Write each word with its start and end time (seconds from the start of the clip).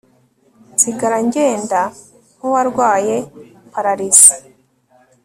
nsigara 0.73 1.17
ngenda 1.27 1.81
nk' 2.37 2.45
uwarwaye 2.47 3.15
palarise 3.71 4.35